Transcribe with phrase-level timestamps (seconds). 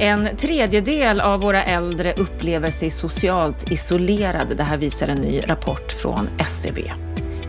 [0.00, 4.54] En tredjedel av våra äldre upplever sig socialt isolerade.
[4.54, 6.92] Det här visar en ny rapport från SCB.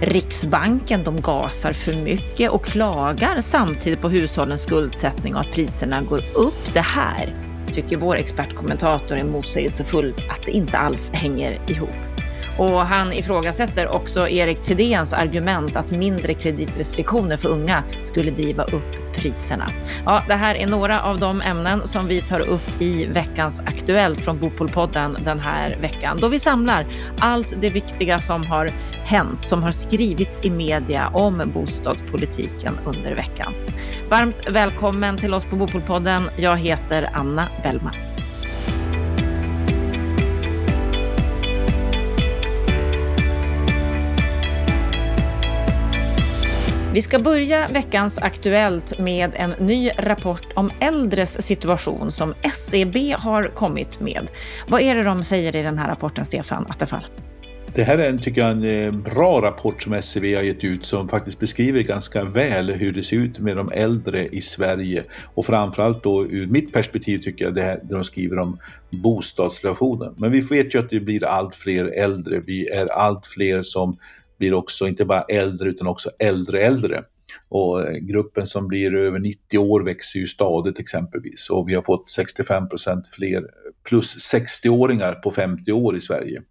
[0.02, 6.20] Riksbanken de gasar för mycket och klagar samtidigt på hushållens skuldsättning och att priserna går
[6.36, 6.74] upp.
[6.74, 7.34] Det här
[7.72, 12.17] tycker vår expertkommentator är motsägelsefullt, att det inte alls hänger ihop.
[12.58, 19.14] Och han ifrågasätter också Erik Thedéens argument att mindre kreditrestriktioner för unga skulle driva upp
[19.16, 19.70] priserna.
[20.06, 24.20] Ja, det här är några av de ämnen som vi tar upp i veckans Aktuellt
[24.20, 26.86] från Bopolpodden den här veckan, då vi samlar
[27.20, 28.72] allt det viktiga som har
[29.04, 33.54] hänt, som har skrivits i media om bostadspolitiken under veckan.
[34.10, 36.30] Varmt välkommen till oss på Bopolpodden.
[36.38, 37.94] Jag heter Anna Bellman.
[46.98, 53.56] Vi ska börja veckans Aktuellt med en ny rapport om äldres situation som SEB har
[53.56, 54.32] kommit med.
[54.68, 57.06] Vad är det de säger i den här rapporten, Stefan Attefall?
[57.76, 60.86] Det här är en, tycker jag, en eh, bra rapport som SCB har gett ut
[60.86, 65.04] som faktiskt beskriver ganska väl hur det ser ut med de äldre i Sverige.
[65.36, 68.60] Och framförallt då ur mitt perspektiv tycker jag det här det de skriver om
[68.90, 70.16] bostadssituationen.
[70.18, 72.40] Men vi vet ju att det blir allt fler äldre.
[72.40, 73.98] Vi är allt fler som
[74.38, 77.04] blir också inte bara äldre utan också äldre äldre.
[77.50, 81.82] Och eh, gruppen som blir över 90 år växer ju stadigt exempelvis och vi har
[81.82, 83.44] fått 65 procent fler
[83.84, 86.42] plus 60-åringar på 50 år i Sverige.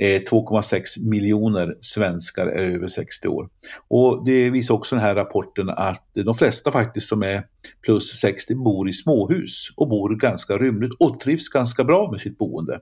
[0.00, 3.48] Eh, 2,6 miljoner svenskar är över 60 år.
[3.88, 7.46] Och det visar också den här rapporten att de flesta faktiskt som är
[7.82, 12.38] plus 60 bor i småhus och bor ganska rymligt och trivs ganska bra med sitt
[12.38, 12.80] boende.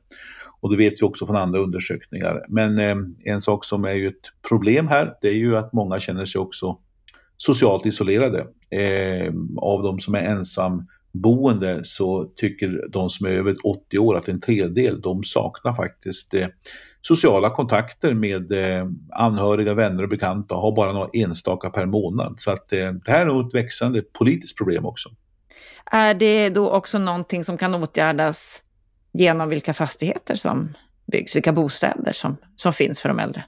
[0.61, 2.45] Och det vet vi också från andra undersökningar.
[2.49, 6.01] Men eh, en sak som är ju ett problem här, det är ju att många
[6.01, 6.79] känner sig också
[7.37, 8.47] socialt isolerade.
[8.71, 14.29] Eh, av de som är ensamboende så tycker de som är över 80 år att
[14.29, 16.47] en tredjedel, de saknar faktiskt eh,
[17.09, 22.35] sociala kontakter med eh, anhöriga, vänner och bekanta och har bara några enstaka per månad.
[22.39, 25.09] Så att eh, det här är nog ett växande politiskt problem också.
[25.93, 28.63] Är det då också någonting som kan åtgärdas
[29.13, 30.75] genom vilka fastigheter som
[31.13, 33.45] byggs, vilka bostäder som, som finns för de äldre?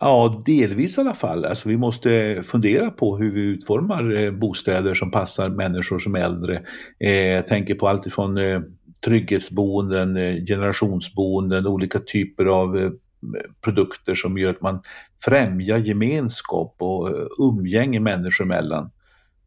[0.00, 1.44] Ja, delvis i alla fall.
[1.44, 6.20] Alltså, vi måste fundera på hur vi utformar eh, bostäder som passar människor som är
[6.20, 6.62] äldre.
[7.00, 8.60] Eh, jag tänker på allt ifrån eh,
[9.04, 12.90] trygghetsboenden, eh, generationsboenden, olika typer av eh,
[13.60, 14.82] produkter som gör att man
[15.24, 18.90] främjar gemenskap och eh, umgänge människor emellan.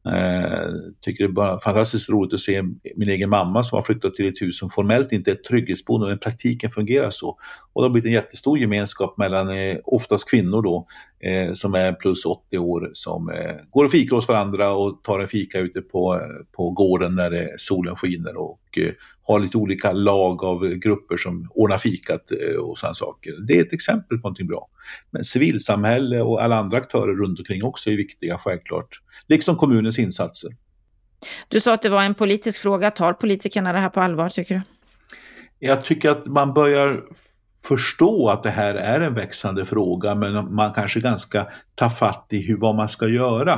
[0.05, 0.69] Eh,
[1.01, 2.63] tycker det är bara fantastiskt roligt att se
[2.95, 6.07] min egen mamma som har flyttat till ett hus som formellt inte är ett trygghetsboende
[6.07, 7.37] men praktiken fungerar så.
[7.73, 10.87] Och det har blivit en jättestor gemenskap mellan eh, oftast kvinnor då
[11.19, 15.19] eh, som är plus 80 år som eh, går och fikar hos varandra och tar
[15.19, 16.21] en fika ute på,
[16.51, 18.91] på gården när solen skiner och eh,
[19.21, 23.33] har lite olika lag av grupper som ordnar fikat eh, och sådana saker.
[23.47, 24.67] Det är ett exempel på någonting bra.
[25.11, 29.01] Men civilsamhälle och alla andra aktörer runt omkring också är viktiga, självklart.
[29.27, 30.51] Liksom kommunens insatser.
[31.47, 32.91] Du sa att det var en politisk fråga.
[32.91, 34.61] Tar politikerna det här på allvar, tycker du?
[35.59, 37.03] Jag tycker att man börjar
[37.65, 42.41] förstå att det här är en växande fråga, men man kanske ganska tar fatt i
[42.41, 43.53] hur, vad man ska göra.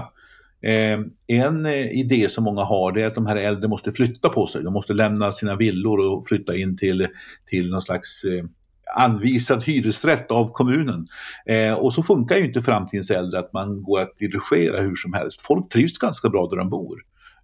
[0.61, 4.29] Eh, en eh, idé som många har det är att de här äldre måste flytta
[4.29, 4.63] på sig.
[4.63, 7.07] De måste lämna sina villor och flytta in till,
[7.45, 8.45] till någon slags eh,
[8.95, 11.07] anvisad hyresrätt av kommunen.
[11.45, 15.13] Eh, och så funkar ju inte framtidens äldre att man går att dirigera hur som
[15.13, 15.41] helst.
[15.41, 17.01] Folk trivs ganska bra där de bor.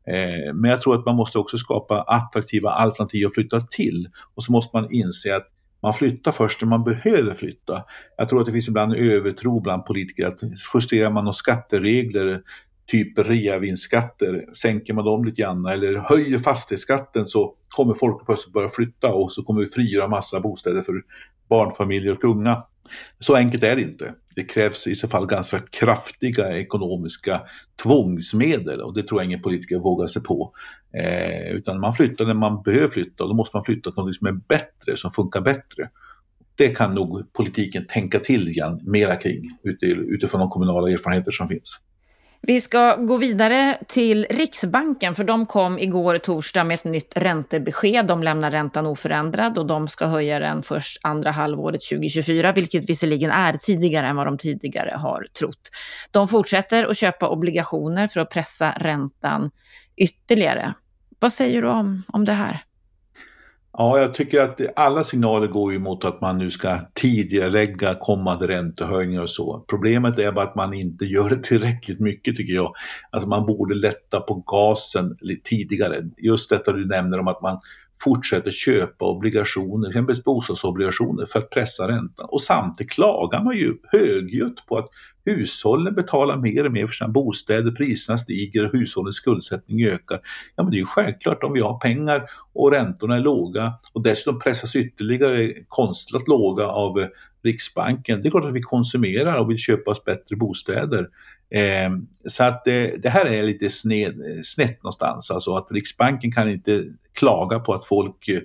[0.08, 4.10] Eh, men jag tror att man måste också skapa attraktiva alternativ att flytta till.
[4.36, 5.48] Och så måste man inse att
[5.82, 7.84] man flyttar först när man behöver flytta.
[8.18, 10.40] Jag tror att det finns ibland en övertro bland politiker att
[10.74, 12.42] justerar man några skatteregler
[12.88, 18.70] typ reavinstskatter, sänker man dem lite grann eller höjer fastighetsskatten så kommer folk plötsligt börja
[18.70, 20.94] flytta och så kommer vi frigöra massa bostäder för
[21.50, 22.64] barnfamiljer och unga.
[23.20, 24.14] Så enkelt är det inte.
[24.36, 27.42] Det krävs i så fall ganska kraftiga ekonomiska
[27.84, 30.54] tvångsmedel och det tror jag ingen politiker vågar sig på.
[30.94, 34.16] Eh, utan man flyttar när man behöver flytta och då måste man flytta till något
[34.16, 35.90] som är bättre, som funkar bättre.
[36.56, 39.50] Det kan nog politiken tänka till igen mera kring
[39.90, 41.80] utifrån de kommunala erfarenheter som finns.
[42.48, 48.06] Vi ska gå vidare till Riksbanken, för de kom igår torsdag med ett nytt räntebesked.
[48.06, 53.32] De lämnar räntan oförändrad och de ska höja den först andra halvåret 2024, vilket visserligen
[53.32, 55.70] är tidigare än vad de tidigare har trott.
[56.12, 59.52] De fortsätter att köpa obligationer för att pressa räntan
[59.98, 60.74] ytterligare.
[61.20, 62.67] Vad säger du om, om det här?
[63.80, 68.48] Ja, jag tycker att alla signaler går ju mot att man nu ska tidigarelägga kommande
[68.48, 69.66] räntehöjningar och så.
[69.68, 72.74] Problemet är bara att man inte gör det tillräckligt mycket tycker jag.
[73.10, 76.04] Alltså man borde lätta på gasen lite tidigare.
[76.18, 77.60] Just detta du nämner om att man
[78.04, 82.28] fortsätter köpa obligationer, exempelvis bostadsobligationer för att pressa räntan.
[82.30, 84.90] Och samtidigt klagar man ju högljutt på att
[85.26, 90.20] hushållen betalar mer och mer för sina bostäder, priserna stiger och hushållens skuldsättning ökar.
[90.56, 92.24] Ja men det är ju självklart om vi har pengar
[92.54, 97.08] och räntorna är låga och dessutom pressas ytterligare konstlat låga av
[97.48, 98.22] Riksbanken.
[98.22, 101.08] Det är klart att vi konsumerar och vill köpa oss bättre bostäder.
[101.50, 101.90] Eh,
[102.26, 106.84] så att eh, det här är lite sned, snett någonstans, alltså att Riksbanken kan inte
[107.14, 108.42] klaga på att folk eh,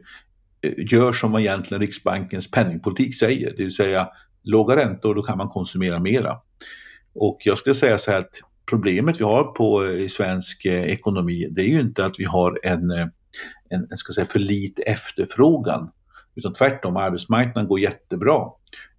[0.77, 4.09] gör som egentligen Riksbankens penningpolitik säger, det vill säga
[4.43, 6.37] låga räntor, då kan man konsumera mera.
[7.15, 11.49] Och jag skulle säga så här att problemet vi har på, i svensk eh, ekonomi,
[11.51, 13.07] det är ju inte att vi har en, eh,
[13.69, 15.91] en, en ska säga, för lite efterfrågan,
[16.35, 18.41] utan tvärtom, arbetsmarknaden går jättebra.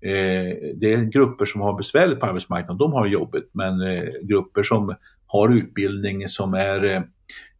[0.02, 4.64] Eh, det är grupper som har besvärligt på arbetsmarknaden, de har jobbet, men eh, grupper
[4.64, 4.96] som
[5.28, 7.02] har utbildning, som är eh,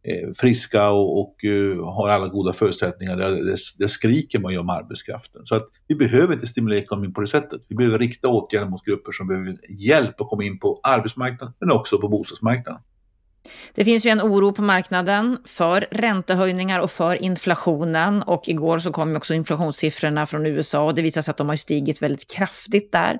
[0.02, 3.16] eh friska och, och uh, har alla goda förutsättningar.
[3.16, 5.40] Det, det, det, skriker man ju om arbetskraften.
[5.44, 7.60] Så att vi behöver inte stimulera ekonomin på det sättet.
[7.68, 11.70] Vi behöver rikta åtgärder mot grupper som behöver hjälp att komma in på arbetsmarknaden men
[11.70, 12.80] också på bostadsmarknaden.
[13.74, 18.22] Det finns ju en oro på marknaden för räntehöjningar och för inflationen.
[18.22, 21.56] Och igår så kom också inflationssiffrorna från USA och det visar sig att de har
[21.56, 23.18] stigit väldigt kraftigt där.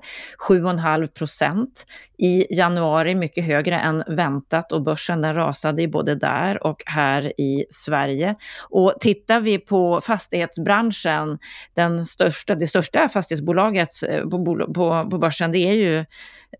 [0.49, 1.85] 7,5 procent
[2.17, 7.41] i januari, mycket högre än väntat och börsen den rasade ju både där och här
[7.41, 8.35] i Sverige.
[8.69, 11.39] Och tittar vi på fastighetsbranschen,
[11.73, 15.97] den största, det största fastighetsbolaget eh, på, på, på börsen, det är ju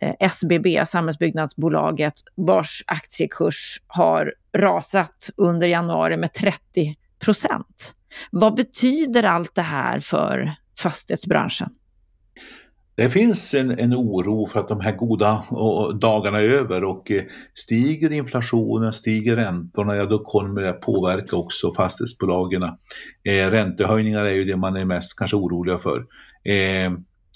[0.02, 3.55] eh, SBB, Samhällsbyggnadsbolaget, vars aktiekurs
[3.88, 7.96] har rasat under januari med 30 procent.
[8.32, 11.70] Vad betyder allt det här för fastighetsbranschen?
[12.98, 15.44] Det finns en, en oro för att de här goda
[16.00, 17.24] dagarna är över och eh,
[17.54, 22.64] stiger inflationen, stiger räntorna, ja då kommer det påverka också fastighetsbolagen.
[22.64, 25.98] Eh, räntehöjningar är ju det man är mest kanske oroliga för.
[26.44, 26.92] Eh,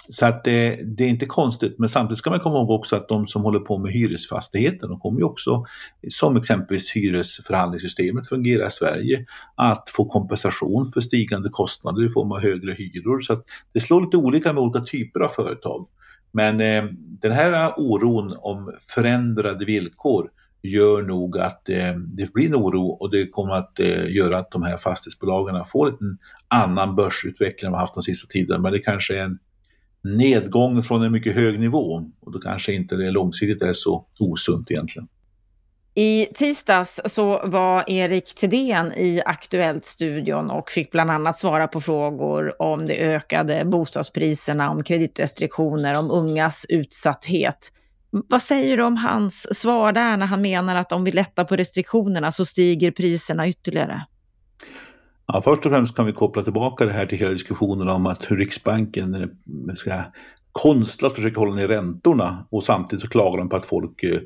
[0.10, 3.08] så att det, det, är inte konstigt, men samtidigt ska man komma ihåg också att
[3.08, 5.66] de som håller på med hyresfastigheter, de kommer ju också,
[6.10, 9.26] som exempelvis hyresförhandlingssystemet fungerar i Sverige,
[9.56, 13.22] att få kompensation för stigande kostnader i form av högre hyror.
[13.22, 13.44] Så att
[13.74, 15.88] det slår lite olika med olika typer av företag.
[16.32, 16.84] Men eh,
[17.22, 20.30] den här oron om förändrade villkor
[20.62, 24.52] gör nog att eh, det blir en oro och det kommer att eh, göra att
[24.52, 26.18] de här fastighetsbolagen får en
[26.48, 28.62] annan börsutveckling än de haft de sista tiden.
[28.62, 29.40] Men det kanske är en
[30.04, 34.72] nedgång från en mycket hög nivå och då kanske inte det långsiktigt är så osunt
[34.72, 35.08] egentligen.
[35.96, 42.62] I tisdags så var Erik Thedéen i Aktuellt-studion och fick bland annat svara på frågor
[42.62, 47.72] om de ökade bostadspriserna, om kreditrestriktioner, om ungas utsatthet.
[48.12, 51.56] Vad säger du om hans svar där när han menar att om vi lättar på
[51.56, 54.06] restriktionerna så stiger priserna ytterligare?
[55.34, 58.32] Ja, först och främst kan vi koppla tillbaka det här till hela diskussionen om att
[58.32, 59.28] hur Riksbanken eh,
[59.76, 59.92] ska
[60.52, 64.20] konstlat försöka hålla ner räntorna och samtidigt så klagar de på att folk eh,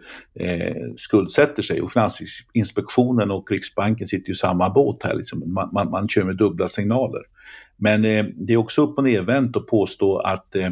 [0.48, 1.82] eh, skuldsätter sig.
[1.82, 5.54] Och Finansinspektionen och Riksbanken sitter ju i samma båt här, liksom.
[5.54, 7.22] man, man, man kör med dubbla signaler.
[7.78, 10.70] Men eh, det är också upp och nervänt att påstå att eh,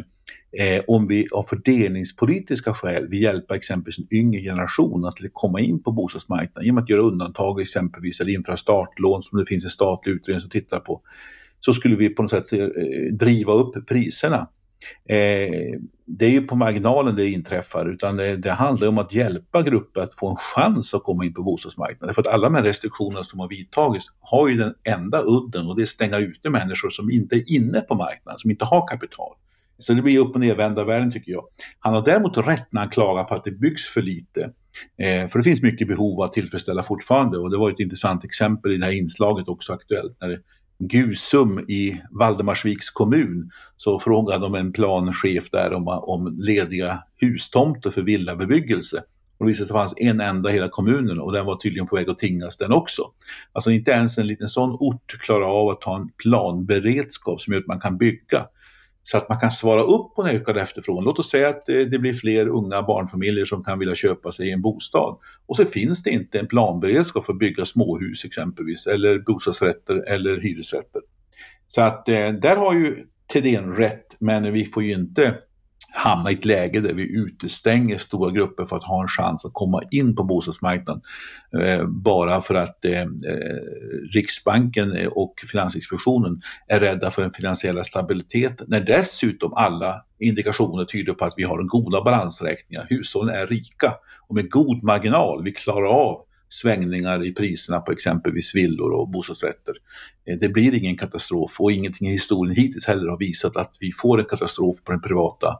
[0.58, 5.82] eh, om vi av fördelningspolitiska skäl vill hjälpa exempelvis en yngre generation att komma in
[5.82, 10.12] på bostadsmarknaden genom att göra undantag exempelvis eller införa startlån som det finns en statlig
[10.12, 11.00] utredning som tittar på,
[11.60, 12.66] så skulle vi på något sätt eh,
[13.12, 14.48] driva upp priserna.
[15.08, 19.62] Eh, det är ju på marginalen det inträffar utan det, det, handlar om att hjälpa
[19.62, 22.14] grupper att få en chans att komma in på bostadsmarknaden.
[22.14, 25.76] För att alla de här restriktionerna som har vidtagits har ju den enda udden och
[25.76, 28.88] det är att stänga ute människor som inte är inne på marknaden, som inte har
[28.88, 29.34] kapital.
[29.82, 31.44] Så det blir upp och nervända världen tycker jag.
[31.78, 34.40] Han har däremot rätt när han klagar på att det byggs för lite.
[34.98, 38.72] Eh, för det finns mycket behov att tillfredsställa fortfarande och det var ett intressant exempel
[38.72, 40.16] i det här inslaget också aktuellt.
[40.20, 40.40] När
[40.78, 48.02] Gusum i Valdemarsviks kommun så frågade de en planchef där om, om lediga hustomter för
[48.02, 49.02] villabebyggelse.
[49.38, 51.56] Och det visade sig att det fanns en enda i hela kommunen och den var
[51.56, 53.02] tydligen på väg att tingas den också.
[53.52, 57.60] Alltså inte ens en liten sån ort klarar av att ha en planberedskap som gör
[57.60, 58.46] att man kan bygga
[59.02, 61.04] så att man kan svara upp på en ökad efterfrågan.
[61.04, 64.62] Låt oss säga att det blir fler unga barnfamiljer som kan vilja köpa sig en
[64.62, 65.16] bostad.
[65.46, 70.40] Och så finns det inte en planberedskap för att bygga småhus exempelvis, eller bostadsrätter eller
[70.40, 71.02] hyresrätter.
[71.66, 75.34] Så att eh, där har ju Thedéen rätt, men vi får ju inte
[75.94, 79.52] hamna i ett läge där vi utestänger stora grupper för att ha en chans att
[79.52, 81.02] komma in på bostadsmarknaden.
[81.62, 83.06] Eh, bara för att eh, eh
[84.12, 88.66] Riksbanken eh, och Finansinspektionen är rädda för den finansiella stabiliteten.
[88.70, 92.86] När dessutom alla indikationer tyder på att vi har en goda balansräkningar.
[92.90, 93.92] Hushållen är rika
[94.28, 95.44] och med god marginal.
[95.44, 99.74] Vi klarar av svängningar i priserna på exempelvis villor och bostadsrätter.
[100.24, 103.92] Eh, det blir ingen katastrof och ingenting i historien hittills heller har visat att vi
[103.92, 105.58] får en katastrof på den privata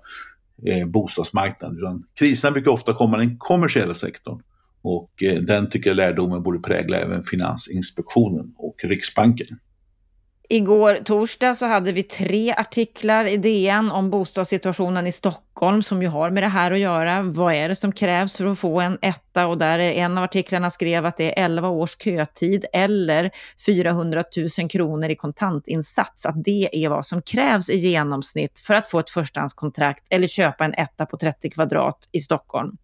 [0.66, 1.78] eh, bostadsmarknaden.
[1.78, 4.42] Utan kriserna brukar ofta komma i den kommersiella sektorn
[4.82, 9.58] och eh, den tycker jag lärdomen borde prägla även Finansinspektionen och Riksbanken.
[10.52, 16.08] Igår torsdag så hade vi tre artiklar i DN om bostadssituationen i Stockholm som ju
[16.08, 17.22] har med det här att göra.
[17.22, 19.46] Vad är det som krävs för att få en etta?
[19.46, 23.30] Och där är en av artiklarna skrev att det är 11 års kötid eller
[23.66, 24.24] 400
[24.58, 26.26] 000 kronor i kontantinsats.
[26.26, 30.64] Att det är vad som krävs i genomsnitt för att få ett förstahandskontrakt eller köpa
[30.64, 32.76] en etta på 30 kvadrat i Stockholm.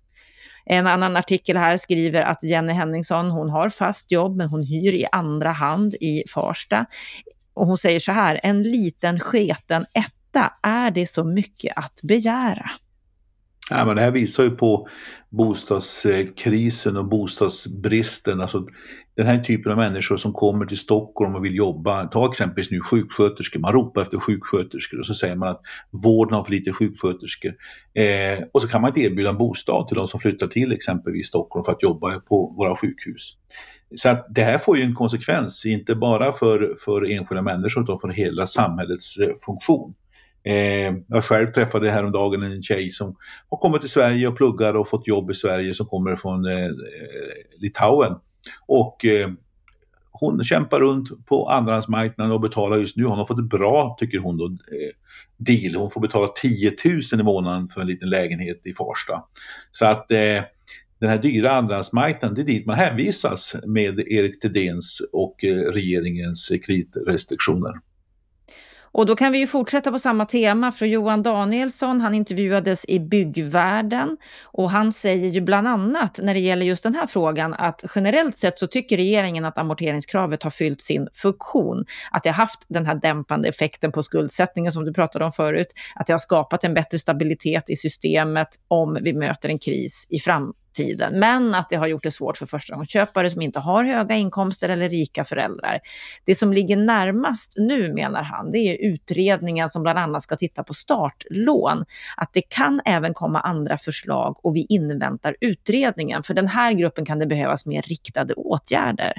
[0.65, 4.95] En annan artikel här skriver att Jenny Henningsson, hon har fast jobb men hon hyr
[4.95, 6.87] i andra hand i Farsta.
[7.59, 12.71] Och hon säger så här, en liten sketen etta, är det så mycket att begära?
[13.71, 14.89] Ja, men det här visar ju på
[15.31, 18.41] bostadskrisen och bostadsbristen.
[18.41, 18.67] Alltså,
[19.17, 22.81] den här typen av människor som kommer till Stockholm och vill jobba, ta exempelvis nu
[22.81, 25.61] sjuksköterskor, man ropar efter sjuksköterskor och så säger man att
[25.91, 27.55] vården har för lite sjuksköterskor.
[27.95, 31.27] Eh, och så kan man inte erbjuda en bostad till de som flyttar till exempelvis
[31.27, 33.37] Stockholm för att jobba på våra sjukhus.
[33.97, 38.01] Så att det här får ju en konsekvens, inte bara för, för enskilda människor utan
[38.01, 39.95] för hela samhällets eh, funktion.
[40.45, 43.17] Eh, jag själv träffade häromdagen en tjej som
[43.49, 46.65] har kommit till Sverige och pluggar och fått jobb i Sverige som kommer från eh,
[46.65, 46.71] eh,
[47.59, 48.15] Litauen.
[48.67, 49.31] Och eh,
[50.11, 54.19] hon kämpar runt på andrahandsmarknaden och betalar just nu, hon har fått ett bra, tycker
[54.19, 54.93] hon då, eh,
[55.37, 55.75] deal.
[55.75, 59.25] Hon får betala 10 000 i månaden för en liten lägenhet i Farsta.
[59.71, 60.43] Så att eh,
[61.01, 66.53] den här dyra andrahandsmarknaden, det är dit man hänvisas med Erik Thedéens och eh, regeringens
[66.67, 67.73] kreditrestriktioner.
[68.93, 73.01] Och då kan vi ju fortsätta på samma tema, för Johan Danielsson, han intervjuades i
[73.01, 77.85] Byggvärlden och han säger ju bland annat när det gäller just den här frågan att
[77.95, 81.85] generellt sett så tycker regeringen att amorteringskravet har fyllt sin funktion.
[82.11, 85.73] Att det har haft den här dämpande effekten på skuldsättningen som du pratade om förut,
[85.95, 90.19] att det har skapat en bättre stabilitet i systemet om vi möter en kris i
[90.19, 94.15] framtiden tiden, men att det har gjort det svårt för förstagångsköpare som inte har höga
[94.17, 95.81] inkomster eller rika föräldrar.
[96.25, 100.63] Det som ligger närmast nu, menar han, det är utredningen som bland annat ska titta
[100.63, 101.85] på startlån.
[102.17, 106.23] Att det kan även komma andra förslag och vi inväntar utredningen.
[106.23, 109.13] För den här gruppen kan det behövas mer riktade åtgärder.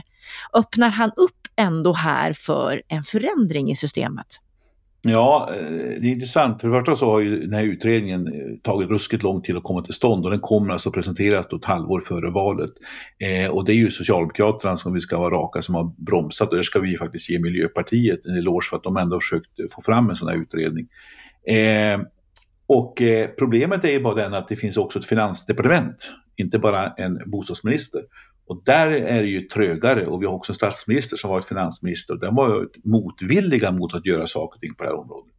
[0.54, 4.42] Öppnar han upp ändå här för en förändring i systemet?
[5.02, 6.62] Ja, eh, det är intressant.
[6.62, 9.64] För det första så har ju den här utredningen eh, tagit ruskigt lång tid att
[9.64, 12.72] komma till stånd och den kommer alltså presenteras då ett halvår före valet.
[13.20, 16.56] Eh, och det är ju Socialdemokraterna som vi ska vara raka som har bromsat och
[16.56, 19.66] där ska vi faktiskt ge Miljöpartiet en eloge för att de ändå har försökt eh,
[19.72, 20.88] få fram en sån här utredning.
[21.48, 22.00] Eh,
[22.68, 26.94] och eh, problemet är ju bara den att det finns också ett finansdepartement, inte bara
[26.94, 28.02] en bostadsminister.
[28.50, 32.14] Och där är det ju trögare och vi har också en statsminister som varit finansminister
[32.14, 35.34] och den var motvilliga mot att göra saker och ting på det här området.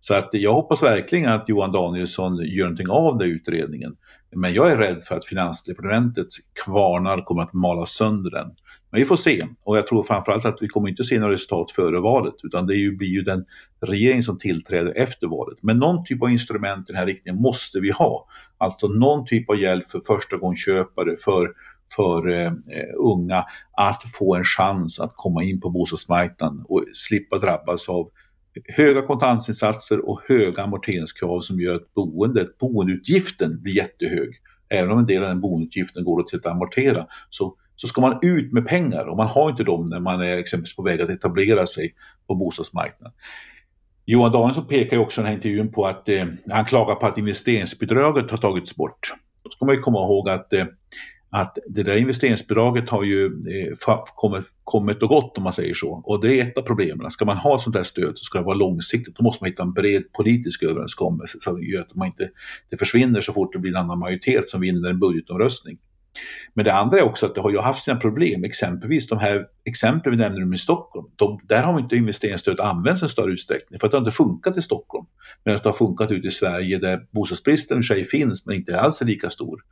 [0.00, 3.96] Så att jag hoppas verkligen att Johan Danielsson gör någonting av den utredningen.
[4.36, 8.50] Men jag är rädd för att Finansdepartementets kvarnar kommer att mala sönder den.
[8.90, 9.46] Men vi får se.
[9.64, 12.96] Och jag tror framförallt att vi kommer inte se några resultat före valet, utan det
[12.98, 13.44] blir ju den
[13.80, 15.58] regering som tillträder efter valet.
[15.60, 18.28] Men någon typ av instrument i den här riktningen måste vi ha.
[18.58, 21.52] Alltså någon typ av hjälp för förstagångsköpare, för
[21.96, 22.52] för eh,
[22.98, 23.44] unga
[23.76, 28.10] att få en chans att komma in på bostadsmarknaden och slippa drabbas av
[28.64, 34.28] höga kontantinsatser och höga amorteringskrav som gör att boendet, boendeutgiften blir jättehög.
[34.68, 38.18] Även om en del av den boendeutgiften går till att amortera så, så ska man
[38.22, 41.10] ut med pengar och man har inte dem när man är exempelvis på väg att
[41.10, 41.94] etablera sig
[42.26, 43.12] på bostadsmarknaden.
[44.04, 47.06] Johan Danielsson pekar ju också i den här intervjun på att eh, han klagar på
[47.06, 49.12] att investeringsbidraget har tagits bort.
[49.44, 50.64] Då ska man ju komma ihåg att eh,
[51.40, 56.02] att det där investeringsbidraget har ju eh, kommit, kommit och gått om man säger så.
[56.04, 57.10] Och det är ett av problemen.
[57.10, 59.16] Ska man ha sånt här stöd så ska det vara långsiktigt.
[59.16, 62.30] Då måste man hitta en bred politisk överenskommelse så att man inte
[62.70, 65.78] det försvinner så fort det blir en annan majoritet som vinner en budgetomröstning.
[66.54, 69.46] Men det andra är också att det har ju haft sina problem, exempelvis de här
[69.64, 71.06] exemplen vi nämner i Stockholm.
[71.16, 74.58] De, där har inte investeringsstöd använts i större utsträckning för att det har inte funkat
[74.58, 75.06] i Stockholm.
[75.44, 79.02] Medan det har funkat ute i Sverige där bostadsbristen i sig finns men inte alls
[79.02, 79.62] är lika stor.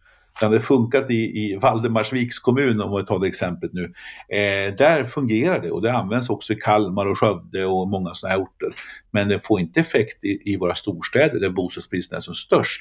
[0.40, 3.84] Det hade funkat i, i Valdemarsviks kommun, om vi tar det exemplet nu.
[4.28, 8.34] Eh, där fungerar det och det används också i Kalmar och Skövde och många sådana
[8.34, 8.68] här orter.
[9.10, 12.80] Men det får inte effekt i, i våra storstäder där bostadsbristen är som störst.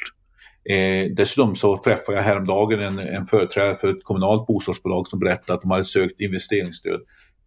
[0.70, 5.54] Eh, dessutom så träffade jag häromdagen en, en företrädare för ett kommunalt bostadsbolag som berättade
[5.54, 7.02] att de hade sökt investeringsstöd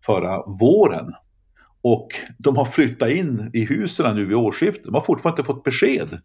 [0.07, 1.15] förra våren.
[1.83, 2.09] Och
[2.39, 4.85] de har flyttat in i husen nu vid årsskiftet.
[4.85, 6.21] De har fortfarande inte fått besked.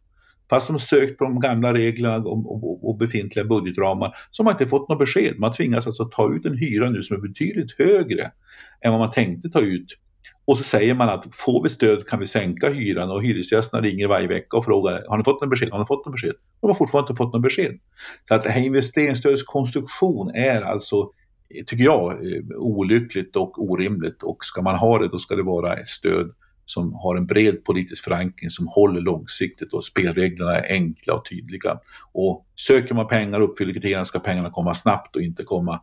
[0.51, 4.53] Fast de sökt på de gamla reglerna och, och, och befintliga budgetramar så har man
[4.53, 5.39] inte fått något besked.
[5.39, 8.31] Man tvingas alltså ta ut en hyra nu som är betydligt högre
[8.81, 9.97] än vad man tänkte ta ut.
[10.45, 14.07] Och så säger man att får vi stöd kan vi sänka hyran och hyresgästerna ringer
[14.07, 15.71] varje vecka och frågar har ni fått något besked?
[15.71, 16.35] Har ni fått något besked?
[16.61, 17.79] De har fortfarande inte fått något besked.
[18.27, 21.11] Så att det här investeringsstödets konstruktion är alltså
[21.65, 24.23] tycker jag, eh, olyckligt och orimligt.
[24.23, 26.31] Och ska man ha det, då ska det vara ett stöd
[26.71, 31.79] som har en bred politisk förankring, som håller långsiktigt och spelreglerna är enkla och tydliga.
[32.11, 35.81] Och söker man pengar och uppfyller kriterierna ska pengarna komma snabbt och inte komma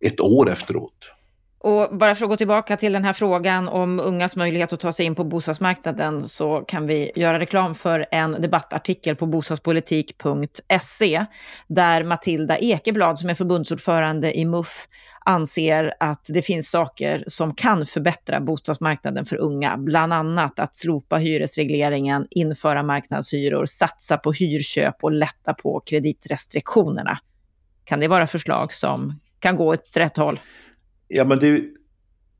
[0.00, 1.12] ett år efteråt.
[1.58, 4.92] Och bara för att gå tillbaka till den här frågan om ungas möjlighet att ta
[4.92, 11.26] sig in på bostadsmarknaden så kan vi göra reklam för en debattartikel på bostadspolitik.se
[11.66, 14.88] där Matilda Ekeblad som är förbundsordförande i MUF
[15.24, 21.16] anser att det finns saker som kan förbättra bostadsmarknaden för unga, bland annat att slopa
[21.16, 27.18] hyresregleringen, införa marknadshyror, satsa på hyrköp och lätta på kreditrestriktionerna.
[27.84, 30.40] Kan det vara förslag som kan gå åt rätt håll?
[31.08, 31.64] Ja, men det,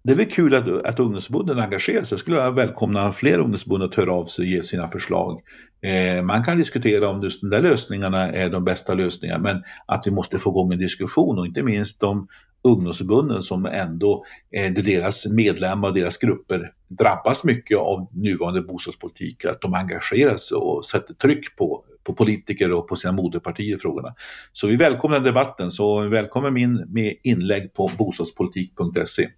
[0.03, 2.15] det är väl kul att, att ungdomsförbunden engagerar sig.
[2.15, 5.41] Jag skulle jag välkomna fler ungdomsförbund att höra av sig och ge sina förslag.
[5.81, 10.07] Eh, man kan diskutera om just de där lösningarna är de bästa lösningarna, men att
[10.07, 12.29] vi måste få igång en diskussion och inte minst de
[12.63, 19.61] ungdomsförbunden som ändå, eh, deras medlemmar och deras grupper drabbas mycket av nuvarande bostadspolitik, att
[19.61, 24.15] de engagerar sig och sätter tryck på på politiker och på sina moderpartier i frågorna.
[24.53, 29.29] Så vi välkomnar debatten, så välkommen in med inlägg på bostadspolitik.se.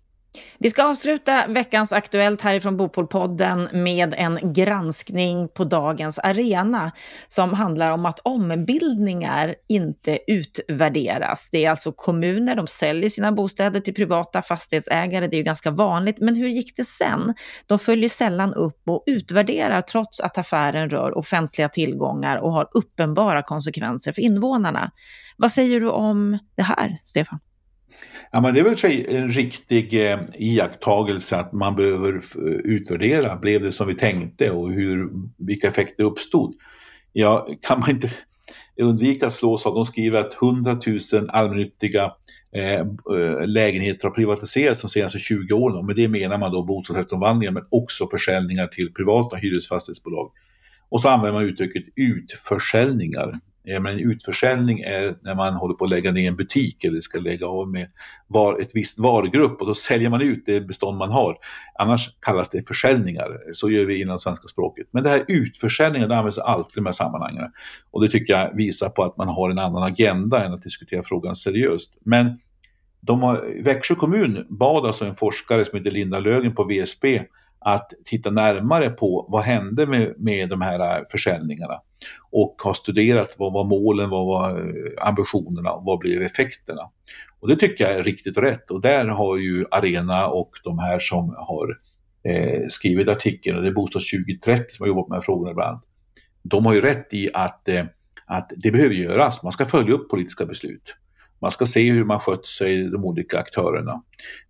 [0.59, 6.93] Vi ska avsluta veckans Aktuellt härifrån Bopolpodden med en granskning på dagens arena
[7.29, 11.49] som handlar om att ombildningar inte utvärderas.
[11.53, 15.71] Det är alltså kommuner, de säljer sina bostäder till privata fastighetsägare, det är ju ganska
[15.71, 16.19] vanligt.
[16.21, 17.35] Men hur gick det sen?
[17.67, 23.43] De följer sällan upp och utvärderar trots att affären rör offentliga tillgångar och har uppenbara
[23.43, 24.91] konsekvenser för invånarna.
[25.37, 27.39] Vad säger du om det här, Stefan?
[28.31, 33.37] Ja, men det är väl en riktig eh, iakttagelse att man behöver eh, utvärdera.
[33.37, 36.55] Blev det som vi tänkte och hur, vilka effekter uppstod?
[37.13, 38.11] Ja, kan man inte
[38.77, 40.81] undvika att slås av, de skriver att 100
[41.13, 42.13] 000 allmännyttiga
[42.53, 45.87] eh, eh, lägenheter har privatiserats de senaste 20 åren.
[45.87, 50.31] Med det menar man då bostadsrättsomvandlingar men också försäljningar till privata hyresfastighetsbolag.
[50.89, 53.41] Och så använder man uttrycket utförsäljningar.
[53.69, 57.19] Eh, men utförsäljning är när man håller på att lägga ner en butik eller ska
[57.19, 57.91] lägga av med
[58.27, 61.37] var, ett visst varugrupp och då säljer man ut det bestånd man har.
[61.79, 64.87] Annars kallas det försäljningar, så gör vi inom svenska språket.
[64.91, 67.45] Men det här utförsäljningen, det används alltid i de här sammanhangen.
[67.91, 71.03] Och det tycker jag visar på att man har en annan agenda än att diskutera
[71.03, 71.99] frågan seriöst.
[72.05, 72.39] Men
[73.01, 77.23] de har, Växjö kommun bad alltså en forskare som heter Linda Lögen på VSB
[77.61, 81.81] att titta närmare på vad hände med, med de här försäljningarna
[82.31, 86.83] och har studerat vad var målen, vad var eh, ambitionerna och vad blev effekterna.
[87.41, 91.01] Och det tycker jag är riktigt rätt och där har ju Arena och de här
[91.01, 91.79] som har
[92.25, 95.51] eh, skrivit artikeln, och det är Bostad 2030 som har jobbat med de här frågorna
[95.51, 95.81] ibland,
[96.43, 97.85] de har ju rätt i att, eh,
[98.27, 100.95] att det behöver göras, man ska följa upp politiska beslut.
[101.41, 104.03] Man ska se hur man skött sig, de olika aktörerna.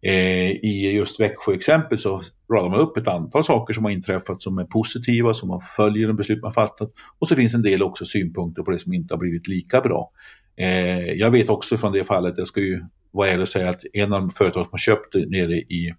[0.03, 2.23] Eh, I just Växjö-exempel så
[2.53, 6.07] radar man upp ett antal saker som har inträffat som är positiva, som man följer
[6.07, 6.93] de beslut man fattat.
[7.19, 10.11] Och så finns en del också synpunkter på det som inte har blivit lika bra.
[10.57, 13.83] Eh, jag vet också från det fallet, jag ska ju vara ärlig och säga att
[13.93, 15.95] en av de företag som har köpt nere i,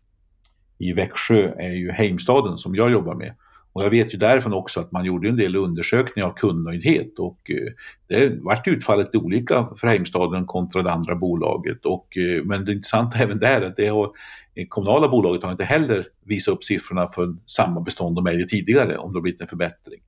[0.78, 3.36] i Växjö är ju Heimstaden som jag jobbar med.
[3.80, 7.52] Och jag vet ju därifrån också att man gjorde en del undersökningar av kundnöjdhet och
[7.52, 7.74] eh,
[8.08, 11.86] det vart utfallet olika för Heimstaden kontra det andra bolaget.
[11.86, 14.12] Och, eh, men det intressanta även där är att det har,
[14.56, 18.98] det kommunala bolaget har inte heller visat upp siffrorna för samma bestånd de ägde tidigare
[18.98, 20.00] om det har blivit en förbättring.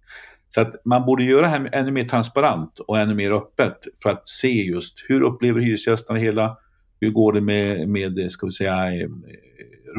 [0.50, 4.10] Så att man borde göra det här ännu mer transparent och ännu mer öppet för
[4.10, 6.58] att se just hur upplever hyresgästerna hela,
[7.00, 9.10] hur går det med, med ska vi säga, eh,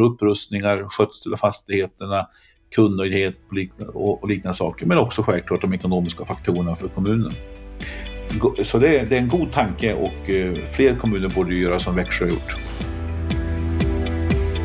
[0.00, 2.26] upprustningar, skötsel av fastigheterna,
[2.72, 3.34] kundnöjdhet
[3.94, 7.32] och liknande saker, men också självklart de ekonomiska faktorerna för kommunen.
[8.62, 11.96] Så det är, det är en god tanke och eh, fler kommuner borde göra som
[11.96, 12.71] Växjö har gjort.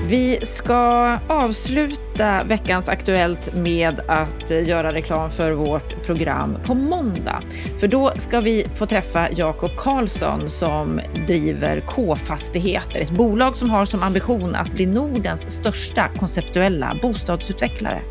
[0.10, 7.44] Vi ska avsluta veckans Aktuellt med att göra reklam för vårt program på måndag.
[7.80, 13.86] För då ska vi få träffa Jakob Karlsson som driver K-fastigheter, ett bolag som har
[13.86, 18.02] som ambition att bli Nordens största konceptuella bostadsutvecklare.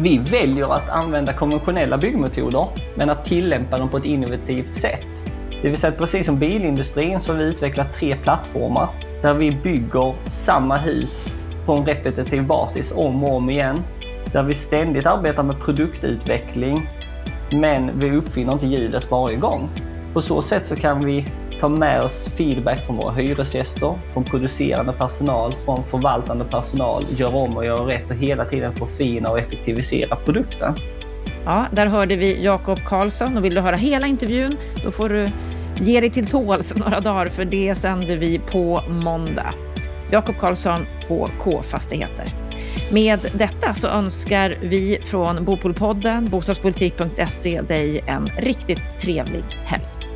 [0.00, 5.24] Vi väljer att använda konventionella byggmetoder, men att tillämpa dem på ett innovativt sätt.
[5.62, 8.88] Det vill säga att precis som bilindustrin så har vi utvecklat tre plattformar
[9.22, 11.26] där vi bygger samma hus
[11.66, 13.82] på en repetitiv basis om och om igen.
[14.32, 16.90] Där vi ständigt arbetar med produktutveckling
[17.52, 19.68] men vi uppfinner inte hjulet varje gång.
[20.14, 21.26] På så sätt så kan vi
[21.60, 27.56] ta med oss feedback från våra hyresgäster, från producerande personal, från förvaltande personal, göra om
[27.56, 30.74] och göra rätt och hela tiden förfina och effektivisera produkten.
[31.48, 35.30] Ja, där hörde vi Jakob Karlsson och vill du höra hela intervjun då får du
[35.80, 39.54] ge dig till tåls några dagar för det sänder vi på måndag.
[40.12, 42.32] Jakob Karlsson på K-fastigheter.
[42.92, 50.07] Med detta så önskar vi från Bopolpodden, bostadspolitik.se dig en riktigt trevlig helg.